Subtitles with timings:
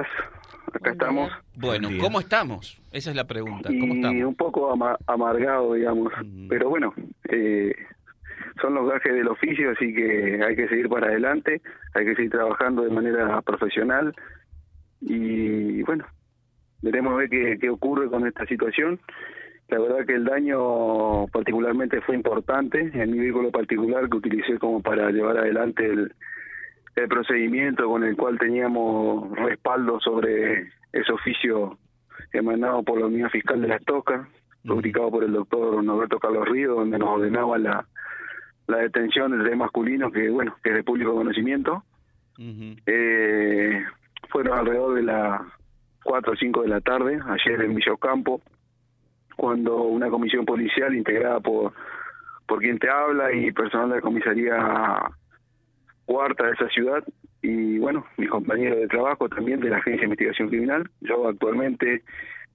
[0.00, 0.06] días.
[0.74, 1.32] Acá estamos.
[1.54, 2.80] Bueno, ¿cómo estamos?
[2.92, 3.68] Esa es la pregunta.
[3.68, 4.24] ¿Cómo y estamos?
[4.24, 6.12] un poco ama- amargado, digamos.
[6.24, 6.48] Mm.
[6.48, 6.92] Pero bueno,
[7.28, 7.74] eh,
[8.60, 11.60] son los gajes del oficio, así que hay que seguir para adelante,
[11.94, 14.14] hay que seguir trabajando de manera profesional.
[15.00, 16.04] Y bueno,
[16.82, 18.98] veremos ver qué, qué ocurre con esta situación.
[19.68, 24.80] La verdad que el daño particularmente fue importante en mi vehículo particular que utilicé como
[24.80, 26.12] para llevar adelante el,
[26.96, 31.78] el procedimiento con el cual teníamos respaldo sobre ese oficio
[32.32, 34.26] emanado por la Unidad Fiscal de las Tocas,
[34.66, 37.86] publicado por el doctor Norberto Carlos Río, donde nos ordenaba la,
[38.66, 41.84] la detención de tres masculinos que, bueno, que es de público conocimiento.
[42.38, 43.84] Eh,
[44.30, 45.42] fueron alrededor de las
[46.02, 48.40] 4 o 5 de la tarde, ayer en Villocampo,
[49.36, 51.72] cuando una comisión policial integrada por,
[52.46, 55.10] por quien te habla y personal de la comisaría
[56.06, 57.04] cuarta de esa ciudad
[57.42, 60.90] y bueno, mis compañeros de trabajo también de la Agencia de Investigación Criminal.
[61.00, 62.02] Yo actualmente,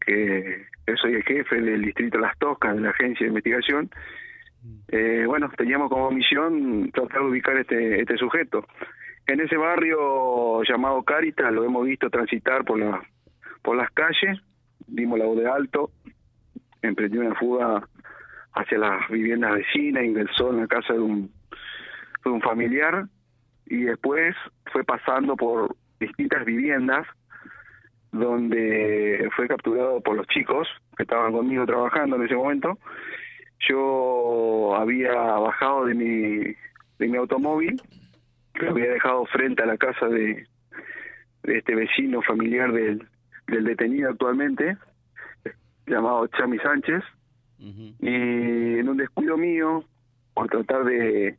[0.00, 0.66] que,
[1.00, 3.90] soy el jefe del distrito Las Toscas de la Agencia de Investigación,
[4.88, 8.66] eh, bueno, teníamos como misión tratar de ubicar este, este sujeto.
[9.26, 13.00] En ese barrio llamado Caritas lo hemos visto transitar por, la,
[13.62, 14.40] por las calles,
[14.88, 15.90] dimos la voz de alto,
[16.82, 17.86] emprendió una fuga
[18.54, 21.30] hacia las viviendas vecinas, ingresó en la casa de un,
[22.24, 23.06] de un familiar
[23.70, 24.34] y después
[24.72, 27.06] fue pasando por distintas viviendas
[28.10, 32.76] donde fue capturado por los chicos que estaban conmigo trabajando en ese momento.
[33.68, 36.54] Yo había bajado de mi,
[36.98, 37.80] de mi automóvil,
[38.54, 40.46] lo había dejado frente a la casa de,
[41.44, 43.06] de este vecino familiar del,
[43.46, 44.76] del detenido actualmente,
[45.86, 47.04] llamado Chami Sánchez,
[47.58, 49.84] y en un descuido mío,
[50.34, 51.36] por tratar de,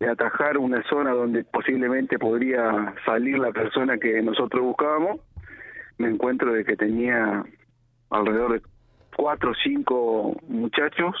[0.00, 5.20] de atajar una zona donde posiblemente podría salir la persona que nosotros buscábamos,
[5.98, 7.44] me encuentro de que tenía
[8.10, 8.62] alrededor de
[9.16, 11.14] cuatro o cinco muchachos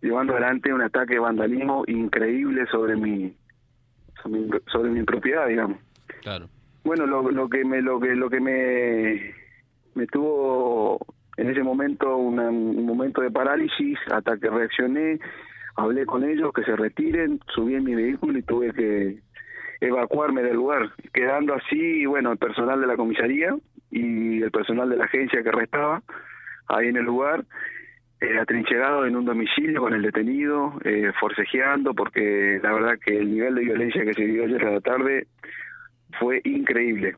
[0.00, 3.34] llevando adelante un ataque de vandalismo increíble sobre mi
[4.22, 5.78] sobre mi, sobre mi propiedad digamos
[6.22, 6.48] Claro.
[6.84, 9.34] bueno, lo, lo que me lo que lo que me
[9.94, 10.98] me tuvo
[11.36, 15.18] en ese momento una- un momento de parálisis hasta que reaccioné,
[15.76, 19.18] hablé con ellos que se retiren, subí en mi vehículo y tuve que
[19.80, 23.54] evacuarme del lugar, quedando así, bueno, el personal de la comisaría
[23.90, 26.02] y el personal de la agencia que restaba
[26.68, 27.44] ahí en el lugar,
[28.20, 33.34] eh, atrincherado en un domicilio con el detenido, eh, forcejeando, porque la verdad que el
[33.34, 35.26] nivel de violencia que se vivió ayer a la tarde
[36.20, 37.16] fue increíble.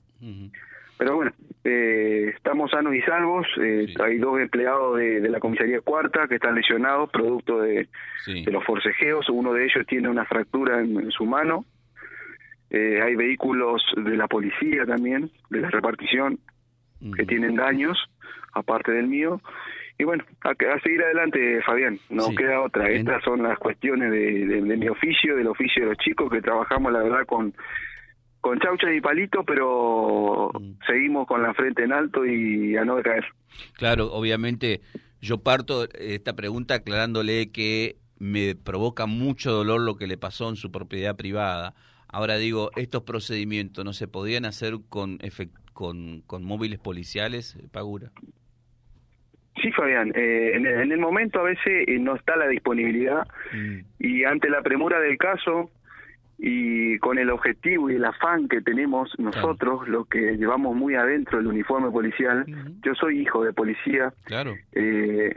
[1.04, 1.32] Pero bueno,
[1.64, 3.46] eh, estamos sanos y salvos.
[3.60, 3.94] eh, Sí.
[4.02, 7.88] Hay dos empleados de, de la comisaría cuarta que están lesionados producto de,
[8.24, 8.42] Sí.
[8.42, 9.28] de los forcejeos.
[9.28, 11.66] Uno de ellos tiene una fractura en, en su mano.
[12.70, 16.38] Eh, hay vehículos de la policía también, de la repartición,
[17.14, 17.98] que tienen daños,
[18.54, 19.42] aparte del mío.
[19.98, 22.34] Y bueno, a, a seguir adelante, Fabián, no Sí.
[22.34, 22.88] queda otra.
[22.88, 26.40] Estas son las cuestiones de, de- de mi oficio, del oficio de los chicos, que
[26.40, 27.52] trabajamos, la verdad, con,
[28.44, 30.72] con chauchas y palitos, pero Mm.
[30.86, 33.24] seguimos con la frente en alto y a no caer.
[33.78, 34.82] Claro, obviamente
[35.22, 40.50] yo parto de esta pregunta aclarándole que me provoca mucho dolor lo que le pasó
[40.50, 41.72] en su propiedad privada.
[42.06, 45.18] Ahora digo, estos procedimientos no se podían hacer con
[45.72, 48.10] con, con móviles policiales, Pagura.
[49.62, 53.26] Sí, Fabián, eh, en, el, en el momento a veces eh, no está la disponibilidad
[53.98, 55.70] y ante la premura del caso
[56.38, 61.38] y con el objetivo y el afán que tenemos nosotros, los que llevamos muy adentro
[61.38, 62.44] el uniforme policial,
[62.82, 64.54] yo soy hijo de policía, Claro.
[64.72, 65.32] eh,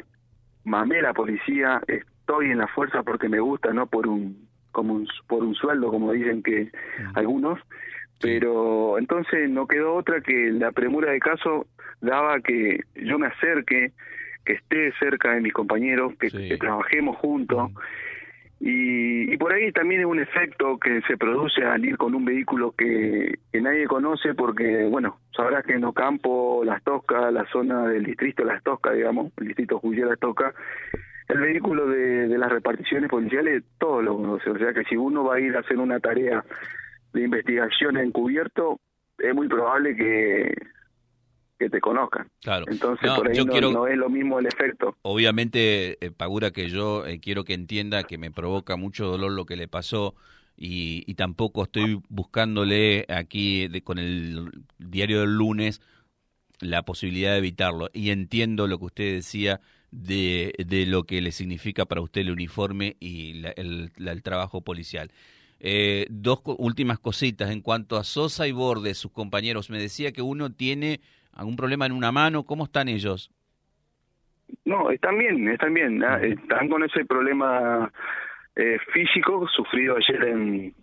[0.64, 5.08] mamé la policía, estoy en la fuerza porque me gusta, no por un como un,
[5.28, 6.70] por un sueldo, como dicen que
[7.16, 7.60] algunos,
[8.22, 11.68] pero entonces no quedó otra que la premura de caso
[12.02, 13.92] daba que yo me acerque,
[14.46, 16.50] que esté cerca de mis compañeros, que, Sí.
[16.50, 17.72] que trabajemos juntos.
[18.60, 22.26] Y, y por ahí también es un efecto que se produce al ir con un
[22.26, 28.04] vehículo que, nadie conoce porque, bueno, sabrás que en Ocampo, Las Toscas, la zona del
[28.04, 30.56] distrito Las Toscas, digamos, el distrito judicial Las Toscas,
[31.28, 34.56] el vehículo de, de las reparticiones policiales todos lo conocen.
[34.56, 36.44] O sea que si uno va a ir a hacer una tarea
[37.14, 38.80] de investigación encubierto,
[39.20, 40.54] es muy probable que,
[41.58, 42.30] que te conozcan.
[42.42, 42.66] Claro.
[42.70, 44.96] Entonces No, por ahí yo no, quiero- no es lo mismo el efecto.
[45.02, 49.46] Obviamente, eh, Pagura, que yo eh, quiero que entienda que me provoca mucho dolor lo
[49.46, 50.16] que le pasó
[50.56, 55.82] y, y tampoco estoy buscándole aquí de- con el diario del lunes
[56.60, 57.90] la posibilidad de evitarlo.
[57.94, 59.60] Y entiendo lo que usted decía
[59.92, 64.24] de, de lo que le significa para usted el uniforme y la- el, la- el
[64.24, 65.12] trabajo policial.
[65.60, 69.70] Eh, dos últimas cositas en cuanto a Sosa y Borde, sus compañeros.
[69.72, 71.00] Me decía que uno tiene
[71.38, 72.44] algún problema en una mano.
[72.44, 73.32] ¿Cómo están ellos?
[74.66, 76.04] No, están bien, están bien.
[76.04, 77.92] Ah, están con ese problema
[78.56, 80.74] eh, físico sufrido ayer en,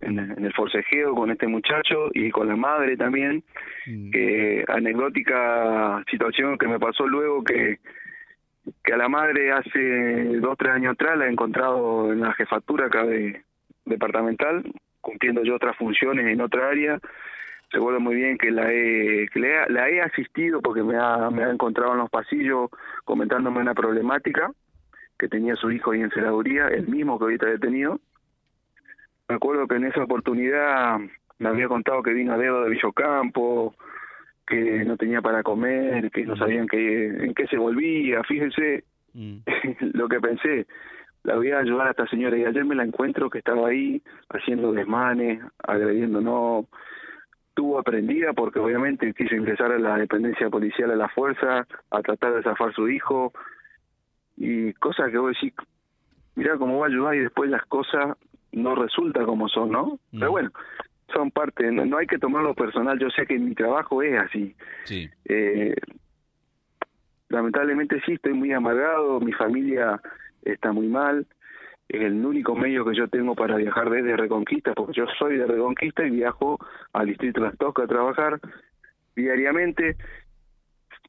[0.00, 3.44] en, el forcejeo con este muchacho y con la madre también.
[3.86, 4.10] Mm.
[4.10, 7.78] Que anecdótica situación que me pasó luego que
[8.84, 12.86] que a la madre hace dos tres años atrás la he encontrado en la jefatura
[12.86, 13.42] acá de
[13.84, 14.62] departamental
[15.00, 17.00] cumpliendo yo otras funciones en otra área
[17.72, 21.50] recuerdo muy bien que la he, que la he asistido porque me ha, me ha
[21.50, 22.70] encontrado en los pasillos
[23.04, 24.50] comentándome una problemática
[25.18, 28.00] que tenía su hijo ahí en seraduría, el mismo que ahorita he tenido.
[29.28, 30.98] Me acuerdo que en esa oportunidad
[31.38, 33.74] me había contado que vino a dedo de Villocampo,
[34.46, 38.22] que no tenía para comer, que no sabían que, en qué se volvía.
[38.24, 38.84] Fíjense
[39.14, 39.36] mm.
[39.94, 40.66] lo que pensé.
[41.24, 44.02] La voy a ayudar a esta señora y ayer me la encuentro que estaba ahí
[44.28, 46.66] haciendo desmanes, agrediendo, no
[47.54, 52.34] tuvo aprendida porque obviamente quiso ingresar a la dependencia policial a la fuerza, a tratar
[52.34, 53.32] de zafar su hijo
[54.36, 55.54] y cosas que vos decís,
[56.34, 58.16] mira cómo va a ayudar y después las cosas
[58.52, 59.98] no resultan como son, ¿no?
[60.10, 60.50] Pero bueno,
[61.12, 64.54] son parte, no, hay que tomarlo personal, yo sé que mi trabajo es así.
[64.84, 65.08] Sí.
[65.26, 65.74] Eh,
[67.28, 70.00] lamentablemente sí, estoy muy amargado, mi familia
[70.42, 71.26] está muy mal,
[71.92, 75.46] es el único medio que yo tengo para viajar desde Reconquista, porque yo soy de
[75.46, 76.58] Reconquista y viajo
[76.94, 78.40] al distrito de Las Toscas a trabajar
[79.14, 79.96] diariamente,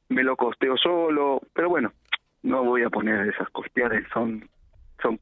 [0.09, 1.93] me lo costeo solo, pero bueno,
[2.43, 4.49] no voy a poner esas costeadas, son
[5.01, 5.19] son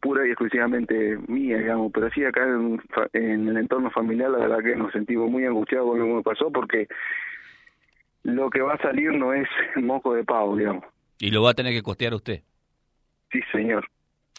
[0.00, 2.80] pura y exclusivamente mía, digamos, pero sí acá en,
[3.14, 6.22] en, el entorno familiar la verdad que nos sentimos muy angustiados con lo que me
[6.22, 6.86] pasó porque
[8.22, 10.84] lo que va a salir no es moco de pavo, digamos.
[11.18, 12.42] Y lo va a tener que costear usted.
[13.32, 13.88] Sí, señor.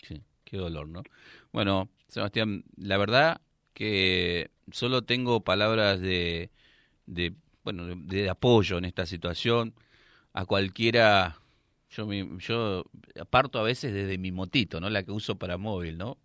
[0.04, 0.22] Sí
[0.54, 1.02] qué dolor, ¿no?
[1.52, 3.42] Bueno, Sebastián, la verdad
[3.74, 6.52] que solo tengo palabras de,
[7.08, 7.34] de
[7.64, 9.74] bueno, de, apoyo en esta situación.
[10.32, 11.40] A cualquiera,
[11.90, 12.86] yo, me, yo
[13.32, 14.92] parto a veces desde mi motito, ¿no?
[14.92, 16.20] La que uso para móvil, ¿no?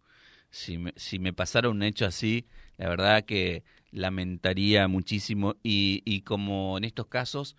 [0.50, 2.46] Si me, si me pasara un hecho así,
[2.76, 7.56] la verdad que lamentaría muchísimo y, y como en estos casos,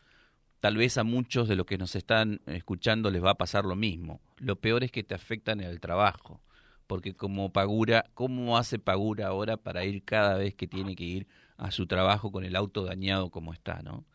[0.60, 3.76] tal vez a muchos de los que nos están escuchando les va a pasar lo
[3.76, 4.22] mismo.
[4.38, 6.42] Lo peor es que te afectan en el trabajo
[6.90, 11.28] porque como Pagura, ¿cómo hace Pagura ahora para ir cada vez que tiene que ir
[11.56, 14.06] a su trabajo con el auto dañado como está, no?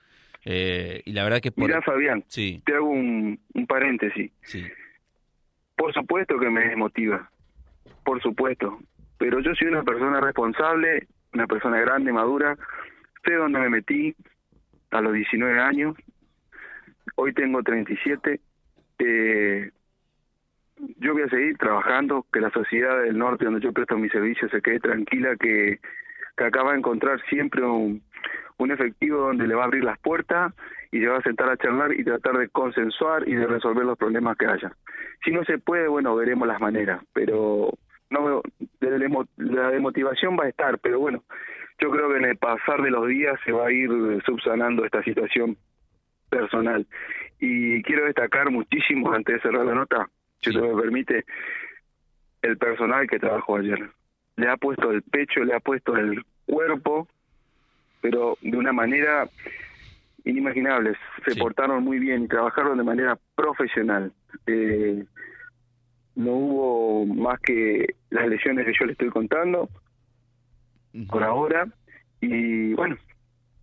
[0.45, 1.53] Eh, y la verdad que...
[1.53, 1.69] Por...
[1.69, 2.61] Mira, Fabián, sí.
[2.67, 3.39] te hago un,
[3.69, 4.33] paréntesis.
[4.43, 4.65] Sí.
[5.77, 7.31] Por supuesto que me desmotiva,
[8.05, 8.81] por supuesto,
[9.19, 12.59] pero yo soy una persona responsable, una persona grande, madura,
[13.25, 14.17] sé dónde me metí
[14.91, 15.97] a los 19 años,
[17.15, 18.41] hoy tengo 37,
[18.99, 19.71] eh,
[20.99, 24.49] yo voy a seguir trabajando, que la sociedad del norte donde yo presto mi servicio
[24.49, 25.81] se quede tranquila, que,
[26.37, 28.03] que acá va a encontrar siempre un,
[28.59, 30.53] un efectivo donde le va a abrir las puertas
[30.93, 33.99] y se va a sentar a charlar y tratar de consensuar y de resolver los
[33.99, 34.73] problemas que haya.
[35.25, 37.73] Si no se puede, bueno, veremos las maneras, pero
[38.11, 38.43] no
[39.37, 41.25] la demotivación va a estar, pero bueno,
[41.81, 43.91] yo creo que en el pasar de los días se va a ir
[44.25, 45.57] subsanando esta situación
[46.31, 46.87] personal.
[47.41, 50.09] Y quiero destacar muchísimo, antes de cerrar la nota,
[50.41, 51.25] si me permite,
[52.43, 53.91] el personal que trabajó ayer.
[54.37, 57.09] Le ha puesto el pecho, le ha puesto el cuerpo,
[58.01, 59.29] pero de una manera
[60.25, 60.95] inimaginable.
[61.25, 64.13] Se portaron muy bien y trabajaron de manera profesional.
[64.47, 65.05] Eh,
[66.17, 69.69] no hubo más que las lesiones que yo le estoy contando
[71.09, 71.67] por ahora.
[72.21, 72.97] Y bueno,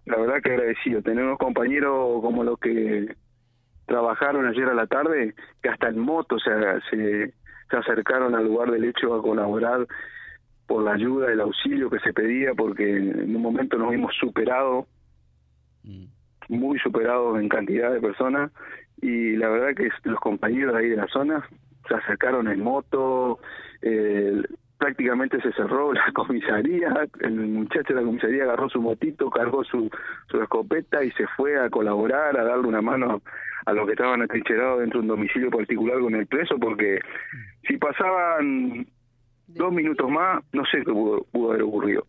[0.05, 1.01] la verdad que agradecido.
[1.01, 3.15] Tener unos compañeros como los que
[3.85, 6.51] trabajaron ayer a la tarde, que hasta en moto se,
[6.89, 7.33] se,
[7.75, 9.87] acercaron al lugar del hecho a colaborar
[10.67, 14.85] por la ayuda, el auxilio que se pedía, porque en un momento nos vimos superados,
[15.83, 16.05] mm.
[16.49, 18.51] muy superados en cantidad de personas,
[19.01, 21.47] y la verdad que los compañeros ahí de la zona
[21.87, 23.39] se acercaron en moto,
[23.81, 24.41] eh,
[24.81, 29.91] prácticamente se cerró la comisaría, el muchacho de la comisaría agarró su motito, cargó su,
[30.27, 33.21] su escopeta y se fue a colaborar, a darle una mano
[33.67, 36.99] a los que estaban atrincherados dentro de un domicilio particular con el preso, porque
[37.67, 38.87] si pasaban
[39.53, 42.05] dos minutos más, no sé qué pudo, haber ocurrido.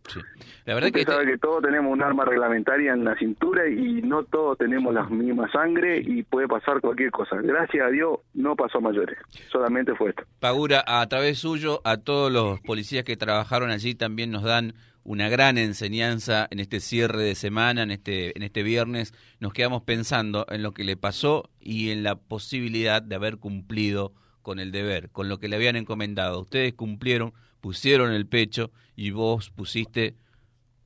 [0.65, 4.01] La verdad Usted que sabe que todos tenemos un arma reglamentaria en la cintura y
[4.01, 7.37] no todos tenemos la misma sangre y puede pasar cualquier cosa.
[7.41, 9.17] Gracias a Dios no pasó a mayores,
[9.51, 10.23] solamente fue esto.
[10.39, 14.73] Pagura, a través suyo, a todos los policías que trabajaron allí también nos dan
[15.03, 19.13] una gran enseñanza en este cierre de semana, en este, en este viernes.
[19.39, 24.13] Nos quedamos pensando en lo que le pasó y en la posibilidad de haber cumplido
[24.43, 26.41] con el deber, con lo que le habían encomendado.
[26.41, 27.33] Ustedes cumplieron
[27.63, 30.15] pusieron el pecho y vos pusiste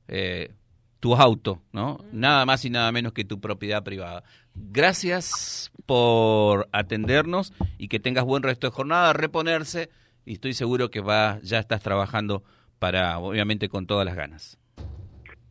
[0.06, 0.52] eh,
[1.00, 1.98] tu auto, ¿no?
[2.12, 4.22] Nada más y nada menos que tu propiedad privada.
[4.54, 9.90] Gracias por atendernos y que tengas buen resto de jornada, reponerse
[10.24, 12.44] y estoy seguro que va, ya estás trabajando
[12.78, 14.56] para, obviamente, con todas las ganas.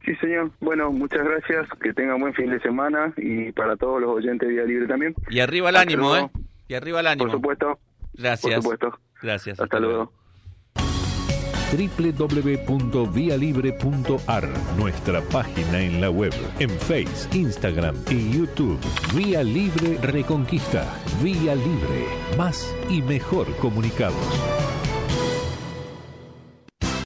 [0.05, 0.51] Sí, señor.
[0.61, 1.67] Bueno, muchas gracias.
[1.81, 5.13] Que tengan buen fin de semana y para todos los oyentes de Vía Libre también.
[5.29, 6.29] Y arriba el ánimo, ¿eh?
[6.69, 7.25] Y arriba el ánimo.
[7.25, 7.79] Por supuesto.
[8.17, 8.53] Gracias.
[8.53, 8.99] Por supuesto.
[9.21, 9.59] Gracias.
[9.59, 10.13] Hasta, luego.
[11.71, 18.79] www.vialibre.ar, nuestra página en la web, en Face, Instagram y YouTube.
[19.13, 20.85] Vía Libre Reconquista.
[21.21, 22.05] Vía Libre.
[22.37, 24.66] Más y mejor comunicados.